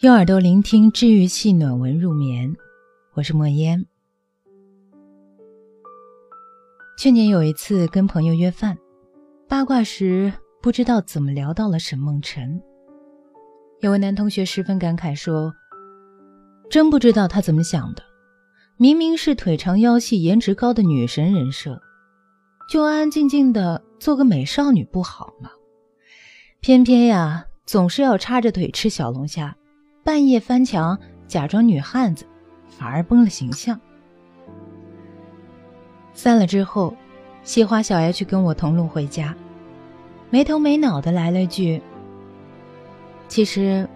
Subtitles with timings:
[0.00, 2.52] 用耳朵聆听治愈系暖文入眠，
[3.14, 3.86] 我是莫烟。
[6.98, 8.76] 去年有一次跟朋友约饭，
[9.48, 12.60] 八卦时不知道怎么聊到了沈梦辰。
[13.80, 15.54] 有位男同学十分感慨说
[16.68, 18.02] ：“真不知道他怎么想的，
[18.76, 21.80] 明明是腿长腰细、颜值高的女神人设，
[22.68, 25.50] 就安安静静的做个美少女不好吗？
[26.58, 29.56] 偏偏呀，总是要叉着腿吃小龙虾。”
[30.04, 32.26] 半夜翻墙假装女汉子，
[32.68, 33.80] 反而崩了形象。
[36.12, 36.94] 散了之后，
[37.42, 39.34] 西花小 H 跟我同路回家，
[40.28, 41.80] 没头没脑的来了句
[43.28, 43.88] ：“其实，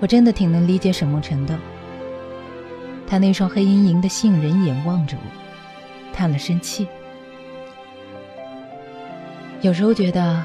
[0.00, 1.58] 我真的挺能理解沈梦辰的。”
[3.08, 6.86] 他那双黑盈盈的杏仁眼望着我，叹了声气。
[9.62, 10.44] 有时候觉得，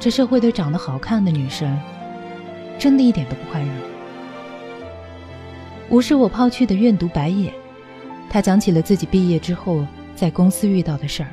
[0.00, 1.78] 这社会对长得好看的女生，
[2.78, 3.95] 真的一点都不宽容。
[5.88, 7.54] 无视我抛去的怨毒白眼，
[8.28, 11.30] 他讲起了自己毕业之后在公司遇到的事儿。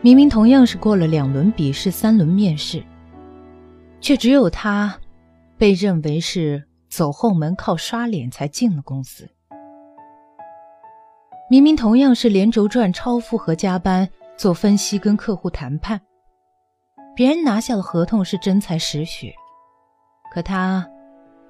[0.00, 2.82] 明明同样是过了两轮笔试、三轮面试，
[4.00, 4.98] 却只有他
[5.56, 9.28] 被认为是走后门、靠刷脸才进了公司。
[11.48, 16.00] 明明同样是连轴转、超负荷加班做分析、跟客户谈判，
[17.14, 19.32] 别人拿下了合同是真才实学。
[20.32, 20.88] 可他，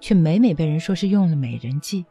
[0.01, 2.05] 却每每被人说是用了美人计。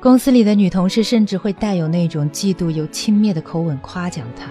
[0.00, 4.46] 公司里的女同事甚至会带有那种嫉妒又轻蔑的口吻夸奖他：“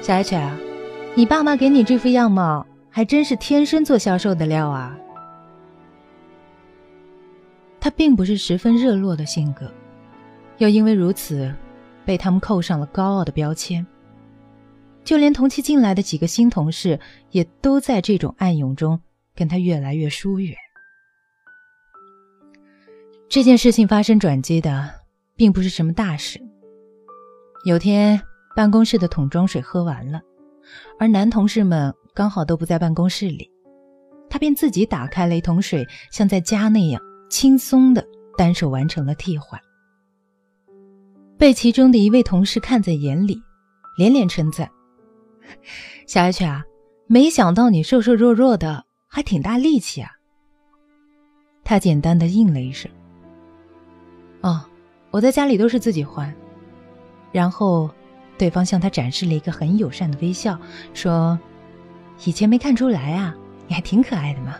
[0.00, 0.56] 小 H 啊，
[1.16, 4.96] 你爸妈给你这副样貌，还真是天生做销售的料啊。”
[7.80, 9.68] 他并不是十分热络的性格，
[10.58, 11.52] 又因为如此，
[12.04, 13.84] 被他们扣上了高傲的标签。
[15.04, 16.98] 就连同期进来的几个新同事，
[17.30, 18.98] 也都在这种暗涌中
[19.34, 20.56] 跟他越来越疏远。
[23.28, 24.90] 这件事情发生转机的，
[25.36, 26.40] 并不是什么大事。
[27.66, 28.20] 有天，
[28.56, 30.20] 办公室的桶装水喝完了，
[30.98, 33.50] 而男同事们刚好都不在办公室里，
[34.30, 38.06] 他便自己打开了一桶水，像在家那样轻松的
[38.38, 39.60] 单手完成了替换。
[41.36, 43.42] 被其中的一位同事看在眼里，
[43.98, 44.70] 连连称赞。
[46.06, 46.64] 小 H 啊，
[47.06, 50.10] 没想到你瘦瘦弱弱的，还挺大力气啊。
[51.62, 52.90] 他简单的应了一声
[54.42, 54.64] ：“哦，
[55.10, 56.34] 我在家里都是自己换。”
[57.32, 57.90] 然后，
[58.36, 60.58] 对方向他展示了一个很友善的微笑，
[60.92, 61.38] 说
[62.24, 63.34] ：“以前没看出来啊，
[63.66, 64.56] 你还挺可爱的嘛。”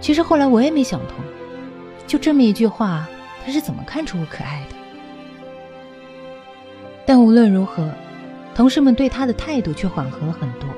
[0.00, 1.16] 其实后来我也没想通，
[2.06, 3.08] 就这么一句话，
[3.44, 4.76] 他是怎么看出我可爱的？
[7.04, 7.90] 但无论如何。
[8.54, 10.68] 同事们对他的态度却缓和了很多，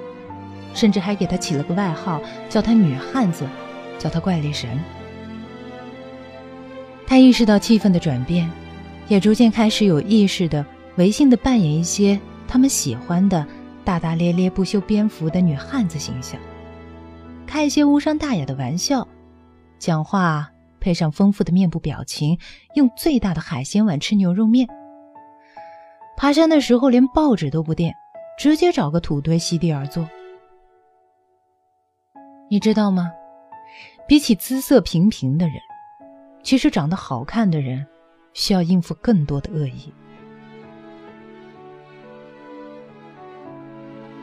[0.73, 3.47] 甚至还给他起了个外号，叫他“女汉子”，
[3.99, 4.79] 叫他“怪力神”。
[7.07, 8.51] 他意识到气氛的转变，
[9.09, 10.65] 也逐渐开始有意识的
[10.97, 13.47] 违心的扮演一些他们喜欢的
[13.85, 16.41] 大大咧咧、不修边幅的女汉子形象，
[17.47, 19.07] 开一些无伤大雅的玩笑，
[19.79, 20.51] 讲话
[20.81, 22.39] 配上丰富的面部表情，
[22.75, 24.67] 用最大的海鲜碗吃牛肉面。
[26.17, 27.95] 爬山的时候连报纸都不垫，
[28.39, 30.09] 直接找个土堆席地而坐。
[32.49, 33.13] 你知道吗？
[34.09, 35.57] 比起姿色平平的人，
[36.43, 37.87] 其实长得好看的人
[38.33, 39.93] 需要应付更多的恶意。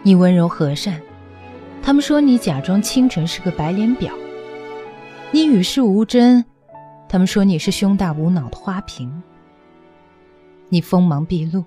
[0.02, 1.00] 你温柔和善，
[1.84, 4.12] 他们说你假装清纯是个白脸婊；
[5.32, 6.44] 你与世无争，
[7.08, 9.10] 他们说你是胸大无脑的花瓶；
[10.70, 11.64] 你锋芒毕露。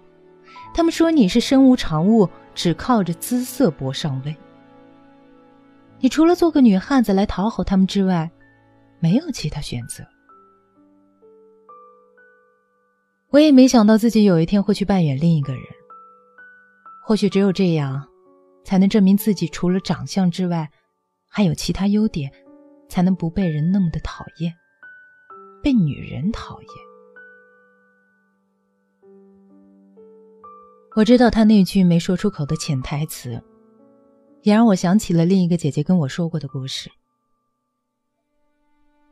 [0.74, 4.36] 他们说你是身无长物，只靠着姿色博上位。
[5.98, 8.30] 你除了做个女汉子来讨好他们之外，
[9.00, 10.04] 没有其他选择。
[13.30, 15.62] 我也没想到自己有一天会去扮演另一个人。
[17.04, 18.06] 或许只有这样，
[18.64, 20.70] 才能证明自己除了长相之外，
[21.28, 22.30] 还有其他优点，
[22.88, 24.52] 才能不被人那么的讨厌，
[25.62, 26.68] 被女人讨厌。
[30.96, 33.38] 我知道他那句没说出口的潜台词，
[34.40, 36.90] 也让我想起了另一个姐姐跟我说过的故事。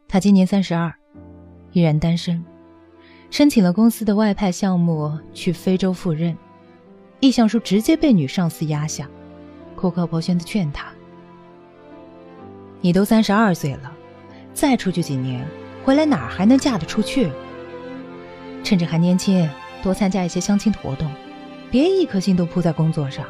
[0.09, 0.91] 她今年三十二，
[1.73, 2.43] 依然单身，
[3.29, 6.35] 申请了公司的外派项目去非洲赴任，
[7.21, 9.07] 意向书直接被女上司压下，
[9.77, 10.91] 苦口婆心的劝她
[12.81, 13.95] ：“你都三十二岁了，
[14.55, 15.47] 再出去几年，
[15.85, 17.31] 回来哪儿还能嫁得出去？
[18.65, 19.47] 趁着还年轻，
[19.83, 21.13] 多参加一些相亲活动。”
[21.71, 23.25] 别一颗心都扑在工作上。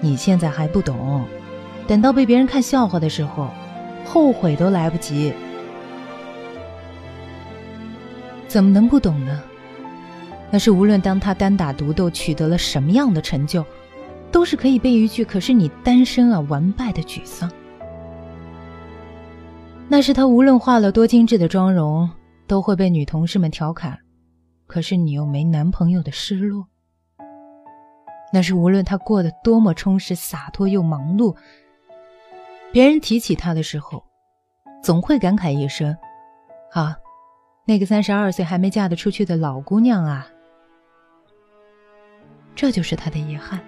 [0.00, 1.24] 你现在还不懂，
[1.86, 3.50] 等到被别人看笑话的时候，
[4.04, 5.32] 后悔都来不及。
[8.46, 9.42] 怎么能不懂呢？
[10.50, 13.64] 那是无论当他单打独斗取得了什么样的成就，
[14.30, 17.50] 都是可以被一句“可是你单身啊”完败的沮丧。
[19.88, 22.08] 那是他无论化了多精致的妆容，
[22.46, 23.98] 都会被女同事们调侃。
[24.66, 26.66] 可是你又没男朋友的失落。
[28.34, 31.36] 那是无论他过得多么充实、洒脱又忙碌，
[32.72, 34.02] 别人提起他的时候，
[34.82, 35.96] 总会感慨一声
[36.74, 36.96] ：“啊，
[37.64, 40.26] 那个三十二岁还没嫁得出去的老姑娘啊。”
[42.56, 43.60] 这就是他的遗憾。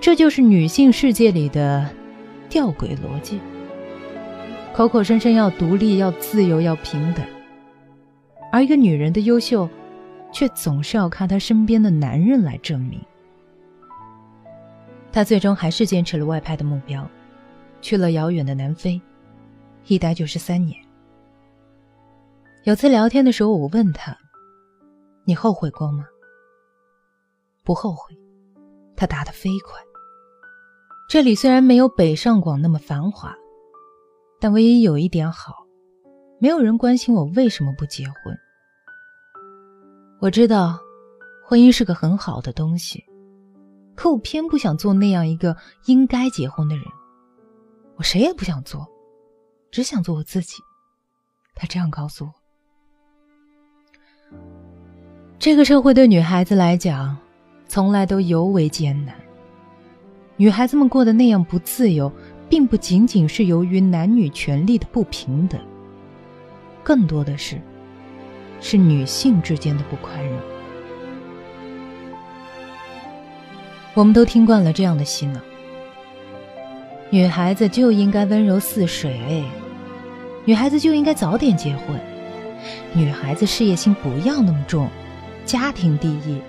[0.00, 1.86] 这就是女性世界里的
[2.48, 3.38] 吊诡逻辑。
[4.72, 7.22] 口口声声要独立、要自由、要平等，
[8.50, 9.68] 而一个女人的优秀，
[10.32, 12.98] 却总是要靠她身边的男人来证明。
[15.18, 17.04] 他最终还是坚持了外派的目标，
[17.80, 19.02] 去了遥远的南非，
[19.88, 20.80] 一待就是三年。
[22.62, 24.16] 有次聊天的时候，我问他
[25.26, 26.06] ：“你后悔过吗？”
[27.66, 28.16] 不后悔，
[28.94, 29.76] 他答得飞快。
[31.08, 33.34] 这里虽然没有北上广那么繁华，
[34.38, 35.52] 但唯一有一点好，
[36.38, 38.38] 没有人关心我为什么不结婚。
[40.20, 40.78] 我知道，
[41.44, 43.04] 婚姻是个很好的东西，
[43.98, 45.56] 可我偏不想做那样一个
[45.86, 46.84] 应该结婚的人。
[47.96, 48.86] 我谁也不想做，
[49.72, 50.62] 只想做我自己。
[51.56, 52.32] 他这样告诉我。
[55.40, 57.18] 这个社会对女孩子来讲。
[57.70, 59.14] 从来都尤为艰难。
[60.38, 62.10] 女孩子们过得那样不自由，
[62.48, 65.60] 并不仅仅是由于男女权利的不平等，
[66.82, 67.60] 更多的是，
[68.58, 70.40] 是女性之间的不宽容。
[73.98, 75.40] 我们都听惯了这样的洗脑：
[77.10, 79.44] 女孩子就应该温柔似水，
[80.44, 81.98] 女孩子就应该早点结婚，
[82.94, 84.88] 女孩子事业心不要那么重，
[85.44, 86.40] 家庭第一。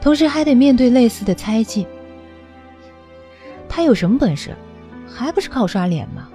[0.00, 1.86] 同时还得面对类似的猜忌。
[3.68, 4.56] 他有什么本事，
[5.06, 6.28] 还不是靠刷脸吗？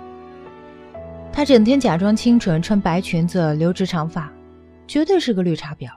[1.34, 4.32] 他整天假装清纯，穿白裙子，留直长发，
[4.88, 5.90] 绝对是个绿茶婊。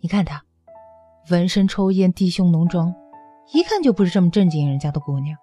[0.00, 0.42] 你看他，
[1.30, 2.94] 纹身、抽烟、低胸浓妆，
[3.52, 5.36] 一看就不是这么正经人家的姑娘。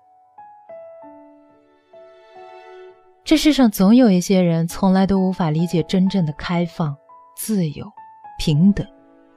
[3.23, 6.95] 这世上总有一些人，从来都无法理解真正的开放、
[7.35, 7.91] 自由、
[8.37, 8.85] 平等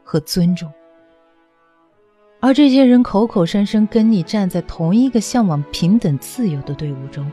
[0.04, 0.70] 和尊重。
[2.40, 7.28] 而这些人口口声声跟你站在同一个向往平等自由的队伍中，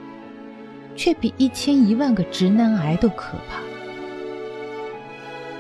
[0.96, 3.62] 却比一千一万个直男癌都可怕。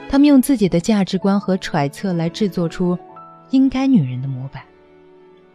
[0.09, 2.97] 他们用自己的价值观和揣测来制作出
[3.55, 4.63] 应该女人的模板，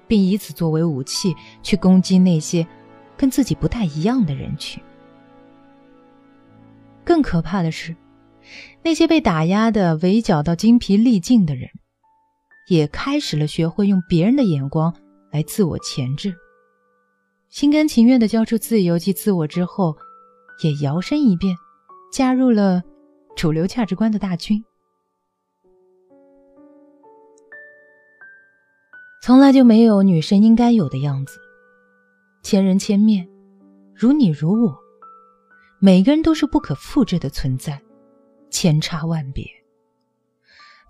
[0.08, 2.66] 并以此作为武器去攻击那些
[3.16, 4.82] 跟自己不太一样的人群。
[7.04, 7.94] 更可怕的是，
[8.82, 11.68] 那些被打压的围剿到精疲力尽的人。
[12.68, 14.94] 也开始了学会用别人的眼光
[15.32, 16.32] 来自我钳制，
[17.48, 19.96] 心甘情愿的交出自由及自我之后，
[20.62, 21.56] 也摇身一变，
[22.12, 22.80] 加入了
[23.34, 24.64] 主流价值观的大军。
[29.20, 31.38] 从来就没有女生应该有的样子，
[32.42, 33.28] 千人千面，
[33.94, 34.74] 如你如我，
[35.78, 37.80] 每个人都是不可复制的存在，
[38.48, 39.44] 千差万别。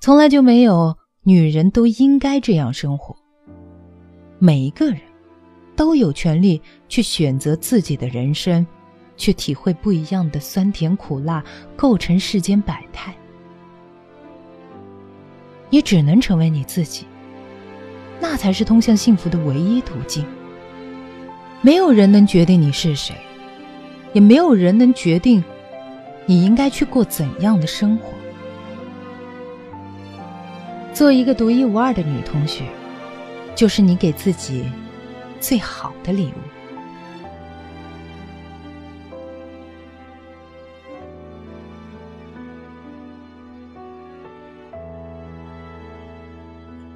[0.00, 0.96] 从来就没有。
[1.22, 3.14] 女人都应该这样生活。
[4.38, 5.02] 每一个人，
[5.76, 8.66] 都有权利去选择自己的人生，
[9.18, 11.44] 去体会不一样的酸甜苦辣，
[11.76, 13.14] 构成世间百态。
[15.68, 17.04] 你只能成为你自己，
[18.20, 20.24] 那才是通向幸福的唯一途径。
[21.62, 23.14] 没有人能决定你是谁，
[24.12, 25.42] 也没有人能决定
[26.26, 28.12] 你应该去过怎样的生活。
[30.92, 32.64] 做一个独一无二的女同学，
[33.54, 34.64] 就是你给自己
[35.40, 36.40] 最好的礼物。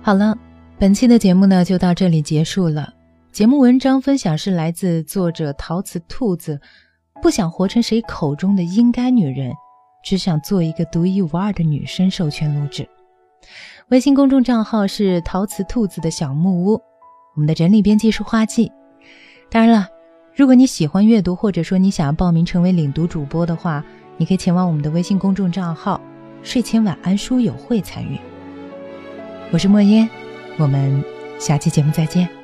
[0.02, 0.36] 好了，
[0.76, 2.92] 本期的节目呢就到这里结束了。
[3.30, 6.60] 节目文章分享是来自作者陶瓷兔子，
[7.22, 9.52] 不想活成谁口中的应该女人，
[10.04, 12.86] 只想做一个独一无二的女生授权录制。
[13.88, 16.72] 微信公众账号是陶瓷兔子的小木屋，
[17.34, 18.70] 我们的整理编辑是花季。
[19.48, 19.88] 当然了，
[20.34, 23.84] 如果你喜欢阅读，或者说你想要报名成为领读主播的话，
[24.16, 26.00] 你可以前往我们的微信公众账号
[26.42, 28.18] “睡前晚安书友会”参与。
[29.52, 30.08] 我是莫烟，
[30.56, 31.02] 我们
[31.38, 32.43] 下期节目再见。